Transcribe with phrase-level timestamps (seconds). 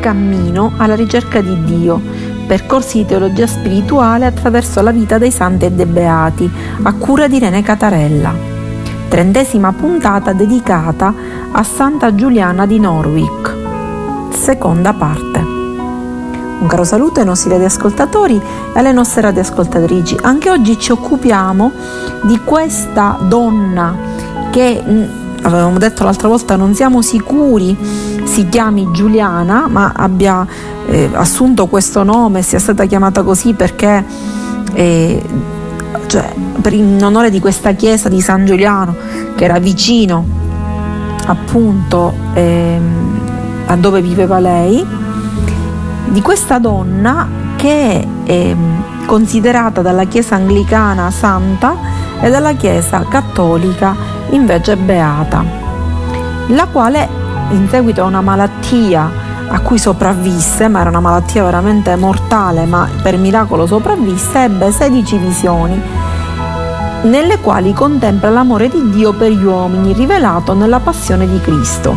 [0.00, 2.00] cammino alla ricerca di Dio,
[2.46, 6.50] percorsi di teologia spirituale attraverso la vita dei santi e dei beati,
[6.82, 8.34] a cura di Rene Catarella.
[9.08, 11.14] Trentesima puntata dedicata
[11.52, 13.54] a Santa Giuliana di Norwich.
[14.30, 15.38] Seconda parte.
[16.60, 18.40] Un caro saluto ai nostri radioascoltatori
[18.74, 20.18] e alle nostre radioascoltatrici.
[20.20, 21.72] Anche oggi ci occupiamo
[22.22, 23.96] di questa donna
[24.50, 24.82] che
[25.54, 27.76] avevamo detto l'altra volta non siamo sicuri
[28.24, 30.46] si chiami Giuliana ma abbia
[30.86, 34.04] eh, assunto questo nome sia stata chiamata così perché
[34.72, 35.22] eh,
[36.06, 38.94] cioè, per in onore di questa chiesa di San Giuliano
[39.34, 40.24] che era vicino
[41.26, 42.78] appunto eh,
[43.66, 44.84] a dove viveva lei
[46.06, 48.56] di questa donna che è
[49.06, 51.76] considerata dalla Chiesa anglicana santa
[52.20, 55.44] e dalla Chiesa cattolica invece beata,
[56.48, 57.08] la quale
[57.50, 59.10] in seguito a una malattia
[59.48, 65.16] a cui sopravvisse, ma era una malattia veramente mortale, ma per miracolo sopravvisse, ebbe 16
[65.18, 65.82] visioni
[67.02, 71.96] nelle quali contempla l'amore di Dio per gli uomini rivelato nella passione di Cristo.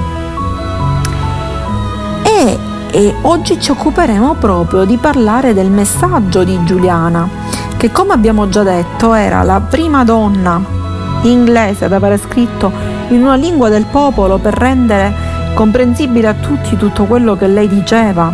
[2.23, 7.27] E e oggi ci occuperemo proprio di parlare del messaggio di Giuliana,
[7.75, 10.82] che come abbiamo già detto era la prima donna
[11.31, 12.71] inglese ad aver scritto
[13.09, 15.13] in una lingua del popolo per rendere
[15.53, 18.33] comprensibile a tutti tutto quello che lei diceva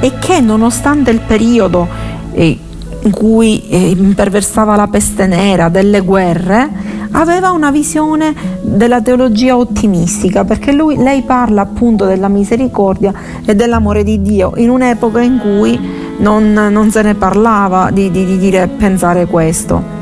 [0.00, 1.86] e che nonostante il periodo
[2.32, 2.58] eh,
[3.00, 6.68] in cui eh, imperversava la peste nera, delle guerre,
[7.12, 13.12] aveva una visione della teologia ottimistica, perché lui, lei parla appunto della misericordia
[13.44, 15.78] e dell'amore di Dio in un'epoca in cui
[16.18, 19.95] non, non se ne parlava di, di, di dire pensare questo.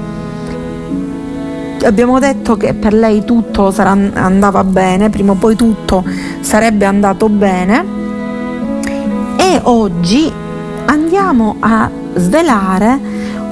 [1.84, 6.02] Abbiamo detto che per lei tutto sarà, andava bene, prima o poi tutto
[6.40, 7.84] sarebbe andato bene
[9.36, 10.32] e oggi
[10.86, 12.98] andiamo a svelare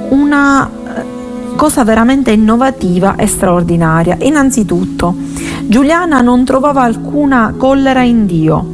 [0.09, 0.69] una
[1.55, 4.17] cosa veramente innovativa e straordinaria.
[4.21, 5.15] Innanzitutto,
[5.67, 8.65] Giuliana non trovava alcuna collera in Dio.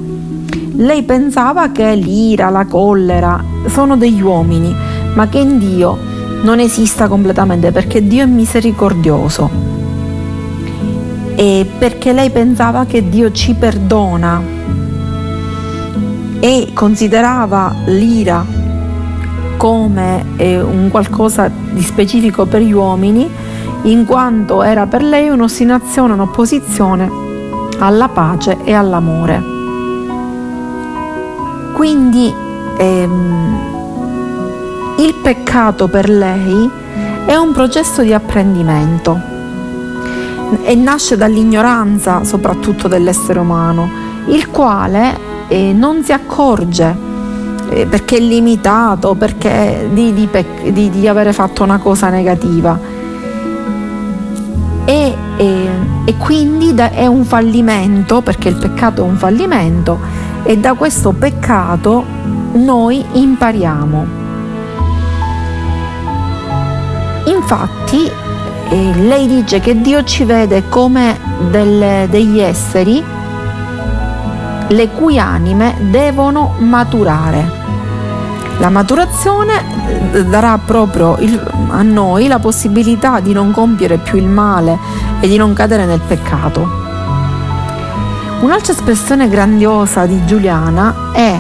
[0.75, 4.73] Lei pensava che l'ira, la collera sono degli uomini,
[5.13, 6.08] ma che in Dio
[6.41, 9.49] non esista completamente perché Dio è misericordioso.
[11.35, 14.41] E perché lei pensava che Dio ci perdona
[16.39, 18.45] e considerava l'ira
[19.57, 23.29] come eh, un qualcosa di specifico per gli uomini,
[23.83, 27.09] in quanto era per lei un'ostinazione, un'opposizione
[27.79, 29.41] alla pace e all'amore.
[31.73, 32.33] Quindi
[32.77, 33.68] ehm,
[34.99, 36.69] il peccato per lei
[37.25, 39.17] è un processo di apprendimento
[40.63, 43.89] e nasce dall'ignoranza soprattutto dell'essere umano,
[44.27, 45.17] il quale
[45.47, 46.93] eh, non si accorge
[47.69, 50.27] eh, perché è limitato, perché di, di,
[50.73, 52.77] di, di, avere fatto una cosa negativa.
[54.83, 55.69] E, e,
[56.03, 59.97] e quindi da, è un fallimento, perché il peccato è un fallimento,
[60.43, 62.03] e da questo peccato
[62.53, 64.18] noi impariamo.
[67.39, 68.11] Infatti
[68.69, 71.17] eh, lei dice che Dio ci vede come
[71.49, 73.01] delle, degli esseri
[74.67, 77.57] le cui anime devono maturare.
[78.57, 79.63] La maturazione
[80.11, 84.77] eh, darà proprio il, a noi la possibilità di non compiere più il male
[85.21, 86.67] e di non cadere nel peccato.
[88.41, 91.39] Un'altra espressione grandiosa di Giuliana è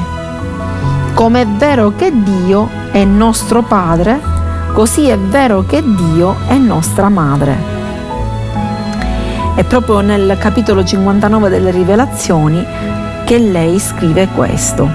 [1.13, 4.38] come è vero che Dio è nostro Padre,
[4.73, 7.77] così è vero che Dio è nostra Madre.
[9.55, 12.65] È proprio nel capitolo 59 delle rivelazioni
[13.25, 14.89] che lei scrive questo.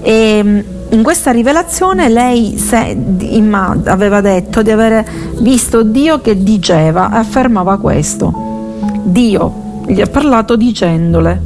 [0.00, 2.96] E ehm, in questa rivelazione lei se,
[3.84, 5.04] aveva detto di aver
[5.38, 8.78] visto Dio che diceva, affermava questo.
[9.02, 11.40] Dio gli ha parlato dicendole,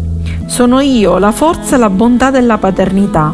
[0.46, 3.32] sono io la forza e la bontà della paternità,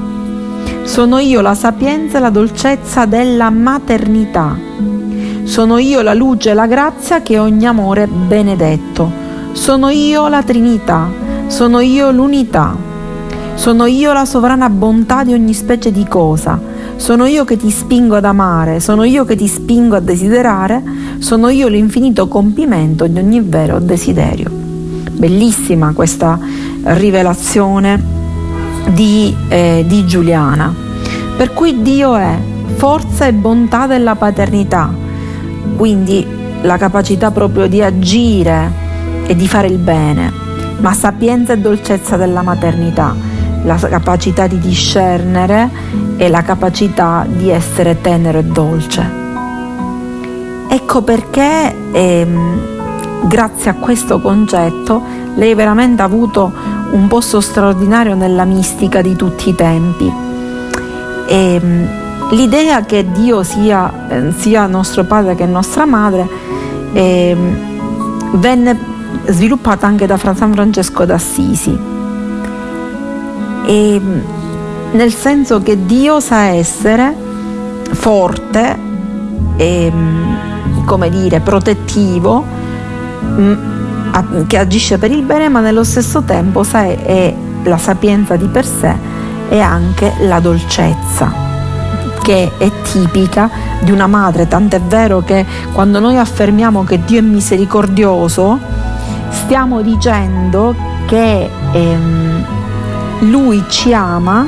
[0.85, 4.57] sono io la sapienza e la dolcezza della maternità,
[5.45, 9.11] sono io la luce e la grazia che ogni amore benedetto,
[9.53, 11.09] sono io la Trinità,
[11.47, 12.91] sono io l'unità.
[13.55, 16.59] Sono io la sovrana bontà di ogni specie di cosa.
[16.97, 20.83] Sono io che ti spingo ad amare, sono io che ti spingo a desiderare,
[21.19, 24.51] sono io l'infinito compimento di ogni vero desiderio.
[25.13, 26.39] Bellissima questa
[26.83, 28.22] rivelazione
[28.89, 30.75] di, eh, di Giuliana.
[31.37, 32.39] Per cui Dio è
[32.77, 34.93] forza e bontà della paternità,
[35.77, 36.27] quindi
[36.63, 38.71] la capacità proprio di agire
[39.27, 40.33] e di fare il bene,
[40.79, 43.31] ma sapienza e dolcezza della maternità
[43.65, 45.71] la capacità di discernere
[46.17, 49.21] e la capacità di essere tenero e dolce.
[50.69, 52.61] Ecco perché ehm,
[53.27, 55.03] grazie a questo concetto
[55.35, 56.53] lei veramente ha avuto
[56.93, 60.13] un posto straordinario nella mistica di tutti i tempi.
[61.27, 61.89] E, ehm,
[62.31, 66.29] l'idea che Dio sia, eh, sia, nostro padre che nostra madre
[66.93, 67.37] eh,
[68.33, 68.91] venne
[69.27, 71.79] sviluppata anche da San Francesco d'Assisi.
[73.67, 74.23] E, ehm,
[74.93, 77.15] nel senso che Dio sa essere
[77.93, 78.79] forte
[79.57, 82.45] e, ehm, come dire, protettivo,
[84.47, 88.67] che agisce per il bene, ma nello stesso tempo sa è la sapienza di per
[88.67, 88.95] sé
[89.49, 91.51] e anche la dolcezza
[92.23, 93.51] che è tipica
[93.81, 98.59] di una madre, tant'è vero che quando noi affermiamo che Dio è misericordioso,
[99.31, 100.75] stiamo dicendo
[101.07, 102.45] che ehm,
[103.31, 104.47] Lui ci ama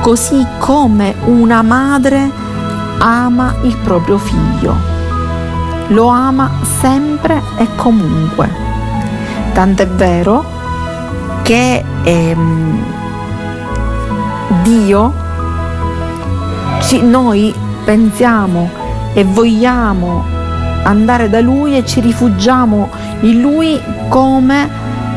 [0.00, 2.30] così come una madre
[2.98, 4.97] ama il proprio figlio
[5.88, 6.50] lo ama
[6.80, 8.48] sempre e comunque.
[9.52, 10.44] Tant'è vero
[11.42, 12.84] che ehm,
[14.62, 15.12] Dio,
[16.80, 17.54] ci, noi
[17.84, 18.68] pensiamo
[19.14, 20.24] e vogliamo
[20.82, 22.88] andare da Lui e ci rifugiamo
[23.20, 24.68] in Lui come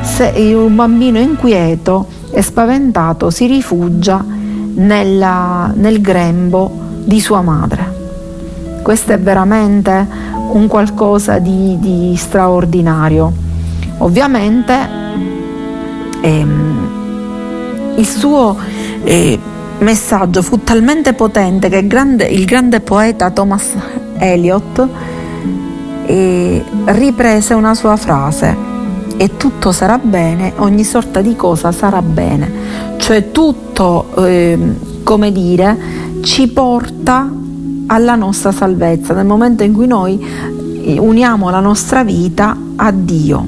[0.01, 4.23] se un bambino inquieto e spaventato si rifugia
[4.75, 6.71] nella, nel grembo
[7.03, 7.99] di sua madre.
[8.81, 10.07] Questo è veramente
[10.53, 13.31] un qualcosa di, di straordinario.
[13.99, 14.73] Ovviamente
[16.21, 16.89] ehm,
[17.97, 18.57] il suo
[19.03, 19.39] eh,
[19.79, 23.73] messaggio fu talmente potente che il grande, il grande poeta Thomas
[24.17, 24.87] Eliot
[26.05, 28.69] eh, riprese una sua frase
[29.17, 32.51] e tutto sarà bene, ogni sorta di cosa sarà bene,
[32.97, 34.57] cioè tutto, eh,
[35.03, 35.77] come dire,
[36.23, 37.29] ci porta
[37.91, 40.17] alla nostra salvezza, nel momento in cui noi
[40.85, 43.45] eh, uniamo la nostra vita a Dio.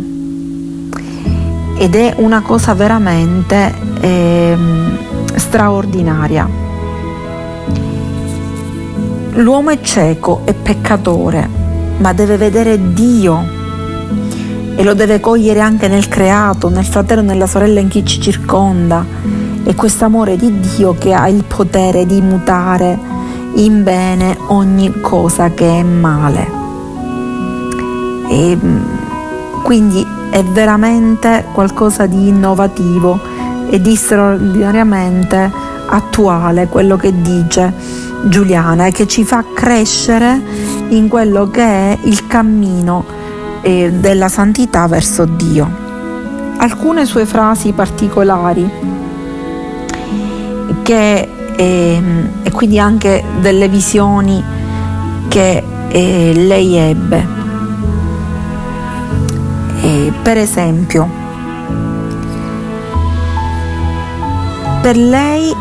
[1.77, 4.57] Ed è una cosa veramente eh,
[5.35, 6.47] straordinaria.
[9.35, 11.49] L'uomo è cieco, è peccatore,
[11.97, 13.61] ma deve vedere Dio
[14.75, 19.05] e lo deve cogliere anche nel creato, nel fratello nella sorella in chi ci circonda.
[19.63, 23.13] E questo amore di Dio che ha il potere di mutare
[23.55, 26.51] in bene ogni cosa che è male.
[28.29, 28.83] E mm,
[29.63, 33.19] quindi è veramente qualcosa di innovativo
[33.69, 35.51] e di straordinariamente
[35.87, 37.71] attuale quello che dice
[38.23, 40.41] Giuliana e che ci fa crescere
[40.89, 43.05] in quello che è il cammino
[43.61, 45.81] eh, della santità verso Dio.
[46.57, 48.69] Alcune sue frasi particolari
[50.81, 52.01] che e,
[52.43, 54.43] e quindi anche delle visioni
[55.27, 57.41] che eh, lei ebbe.
[59.81, 61.09] E, per esempio,
[64.81, 65.53] per lei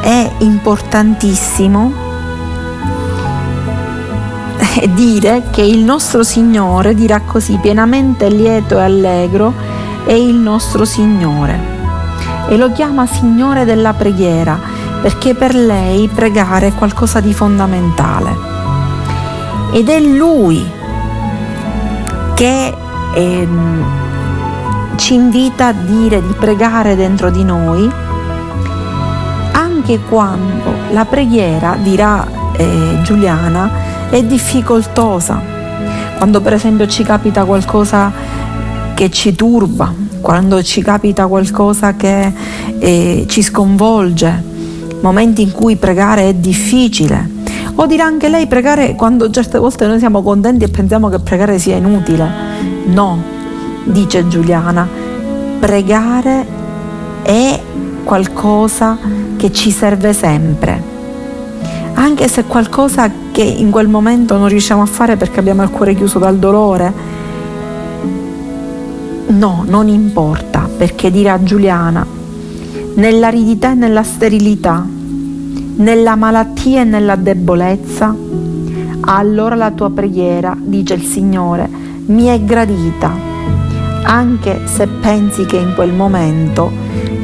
[0.00, 1.92] è importantissimo
[4.94, 9.52] dire che il nostro Signore, dirà così, pienamente lieto e allegro,
[10.04, 11.74] è il nostro Signore.
[12.48, 14.75] E lo chiama Signore della preghiera
[15.06, 18.36] perché per lei pregare è qualcosa di fondamentale.
[19.70, 20.68] Ed è lui
[22.34, 22.74] che
[23.14, 23.84] ehm,
[24.96, 27.88] ci invita a dire di pregare dentro di noi
[29.52, 33.70] anche quando la preghiera, dirà eh, Giuliana,
[34.10, 35.40] è difficoltosa.
[36.16, 38.10] Quando per esempio ci capita qualcosa
[38.94, 42.32] che ci turba, quando ci capita qualcosa che
[42.80, 44.54] eh, ci sconvolge,
[45.00, 47.34] momenti in cui pregare è difficile.
[47.74, 51.58] O dirà anche lei pregare quando certe volte noi siamo contenti e pensiamo che pregare
[51.58, 52.26] sia inutile.
[52.86, 53.22] No,
[53.84, 54.88] dice Giuliana,
[55.58, 56.46] pregare
[57.22, 57.60] è
[58.02, 58.96] qualcosa
[59.36, 60.94] che ci serve sempre.
[61.94, 65.70] Anche se è qualcosa che in quel momento non riusciamo a fare perché abbiamo il
[65.70, 66.92] cuore chiuso dal dolore,
[69.28, 72.06] no, non importa, perché dirà Giuliana,
[72.96, 74.86] nell'aridità e nella sterilità,
[75.76, 78.14] nella malattia e nella debolezza,
[79.00, 81.68] allora la tua preghiera, dice il Signore,
[82.06, 83.12] mi è gradita,
[84.02, 86.70] anche se pensi che in quel momento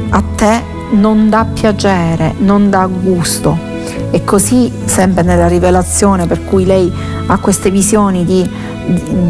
[0.09, 0.61] a te
[0.91, 3.71] non dà piacere, non dà gusto.
[4.11, 6.91] E così, sempre nella rivelazione, per cui lei
[7.25, 8.47] ha queste visioni di,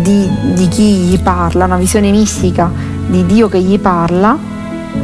[0.01, 2.69] di, di chi gli parla, una visione mistica
[3.07, 4.37] di Dio che gli parla,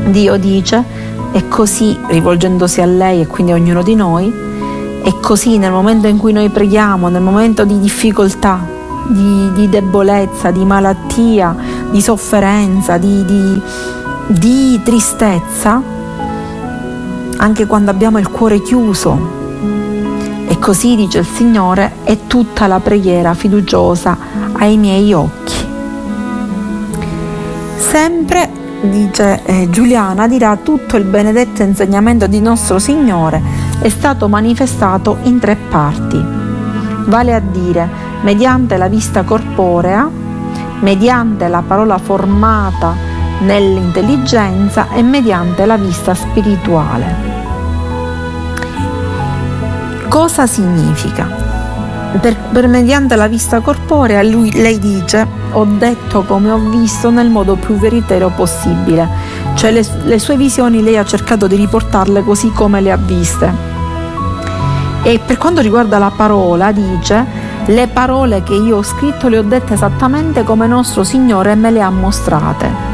[0.09, 0.98] Dio dice,
[1.31, 4.33] e così, rivolgendosi a lei e quindi a ognuno di noi,
[5.03, 8.59] e così nel momento in cui noi preghiamo, nel momento di difficoltà,
[9.07, 11.55] di, di debolezza, di malattia,
[11.89, 13.61] di sofferenza, di, di,
[14.27, 15.81] di tristezza,
[17.37, 19.37] anche quando abbiamo il cuore chiuso,
[20.47, 24.17] e così dice il Signore, è tutta la preghiera fiduciosa
[24.53, 25.67] ai miei occhi.
[27.77, 28.48] Sempre,
[28.81, 33.41] dice eh, Giuliana, dirà tutto il benedetto insegnamento di nostro Signore
[33.81, 36.23] è stato manifestato in tre parti,
[37.05, 37.87] vale a dire
[38.21, 40.09] mediante la vista corporea,
[40.81, 42.93] mediante la parola formata
[43.41, 47.27] nell'intelligenza e mediante la vista spirituale.
[50.07, 51.48] Cosa significa?
[52.17, 57.29] Per, per, mediante la vista corporea lui, lei dice ho detto come ho visto nel
[57.29, 59.07] modo più veritiero possibile.
[59.53, 63.53] Cioè le, le, sue visioni lei ha cercato di riportarle così come le ha viste.
[65.03, 67.25] E per quanto riguarda la parola dice
[67.67, 71.81] le parole che io ho scritto le ho dette esattamente come nostro Signore me le
[71.81, 72.87] ha mostrate.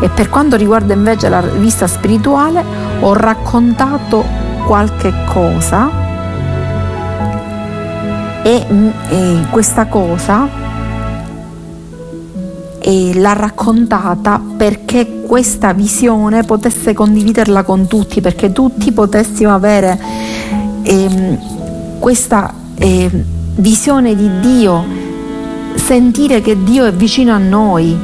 [0.00, 2.64] E per quanto riguarda invece la vista spirituale
[3.00, 4.24] ho raccontato
[4.64, 6.06] qualche cosa
[8.48, 10.48] e, mm, e questa cosa
[12.78, 20.00] e l'ha raccontata perché questa visione potesse condividerla con tutti, perché tutti potessimo avere
[20.82, 21.38] eh,
[21.98, 23.10] questa eh,
[23.56, 24.82] visione di Dio,
[25.74, 27.94] sentire che Dio è vicino a noi.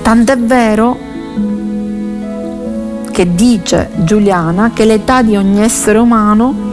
[0.00, 0.96] Tant'è vero
[3.10, 6.65] che dice Giuliana che l'età di ogni essere umano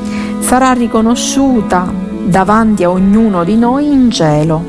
[0.53, 1.91] sarà riconosciuta
[2.27, 4.63] davanti a ognuno di noi in cielo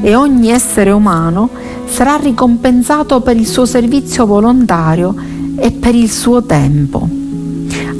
[0.00, 1.48] e ogni essere umano
[1.84, 5.14] sarà ricompensato per il suo servizio volontario
[5.58, 7.08] e per il suo tempo.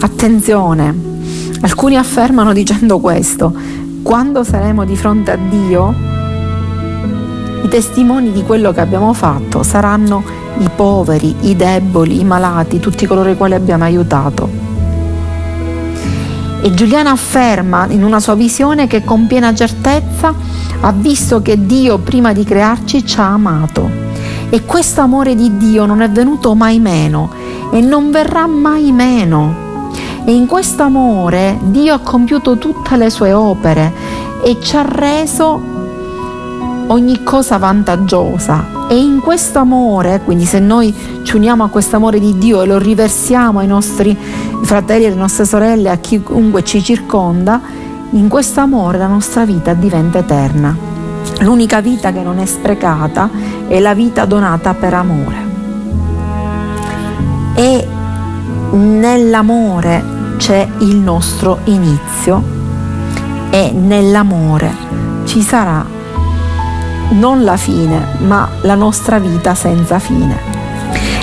[0.01, 0.93] Attenzione,
[1.61, 3.55] alcuni affermano dicendo questo,
[4.03, 5.95] quando saremo di fronte a Dio,
[7.63, 10.25] i testimoni di quello che abbiamo fatto saranno
[10.59, 14.72] i poveri, i deboli, i malati, tutti coloro i quali abbiamo aiutato.
[16.65, 20.33] E Giuliana afferma in una sua visione che con piena certezza
[20.81, 23.91] ha visto che Dio prima di crearci ci ha amato.
[24.49, 27.31] E questo amore di Dio non è venuto mai meno
[27.73, 29.91] e non verrà mai meno.
[30.25, 33.93] E in questo amore Dio ha compiuto tutte le sue opere
[34.45, 35.61] e ci ha reso
[36.87, 42.21] ogni cosa vantaggiosa e in questo amore, quindi se noi ci uniamo a questo amore
[42.21, 44.15] di Dio e lo riversiamo ai nostri
[44.63, 47.61] fratelli e alle nostre sorelle, a chiunque ci circonda,
[48.11, 50.77] in questo amore la nostra vita diventa eterna.
[51.41, 53.29] L'unica vita che non è sprecata
[53.69, 55.51] è la vita donata per amore.
[57.55, 57.87] E
[58.73, 60.05] nell'amore
[60.37, 62.43] c'è il nostro inizio
[63.51, 64.75] e nell'amore
[65.25, 66.01] ci sarà
[67.11, 70.39] non la fine, ma la nostra vita senza fine.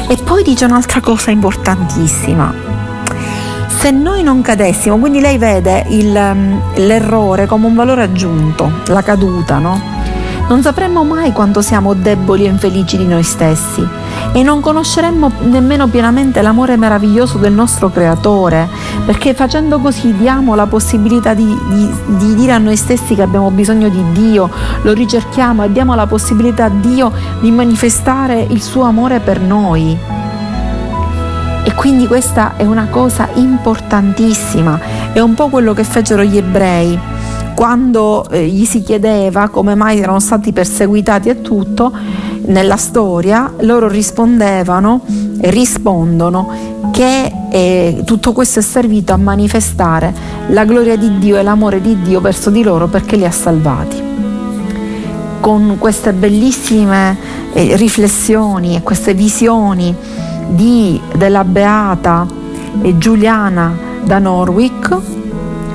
[0.07, 2.78] E poi dice un'altra cosa importantissima.
[3.79, 9.01] Se noi non cadessimo, quindi lei vede il, mm, l'errore come un valore aggiunto, la
[9.01, 9.81] caduta, no?
[10.49, 13.87] Non sapremmo mai quanto siamo deboli e infelici di noi stessi
[14.33, 18.67] e non conosceremmo nemmeno pienamente l'amore meraviglioso del nostro Creatore,
[19.05, 23.49] perché facendo così diamo la possibilità di, di, di dire a noi stessi che abbiamo
[23.49, 24.49] bisogno di Dio,
[24.81, 29.97] lo ricerchiamo e diamo la possibilità a Dio di manifestare il suo amore per noi.
[31.79, 36.99] Quindi questa è una cosa importantissima, è un po' quello che fecero gli ebrei
[37.55, 41.89] quando eh, gli si chiedeva come mai erano stati perseguitati e tutto,
[42.47, 45.05] nella storia loro rispondevano
[45.39, 50.13] e rispondono che eh, tutto questo è servito a manifestare
[50.49, 54.03] la gloria di Dio e l'amore di Dio verso di loro perché li ha salvati.
[55.39, 57.15] Con queste bellissime
[57.53, 59.95] eh, riflessioni e queste visioni
[60.49, 62.25] di, della beata
[62.81, 64.97] eh, Giuliana da Norwich,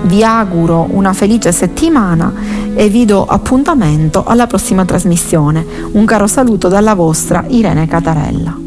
[0.03, 2.33] vi auguro una felice settimana
[2.75, 5.65] e vi do appuntamento alla prossima trasmissione.
[5.93, 8.64] Un caro saluto dalla vostra Irene Catarella.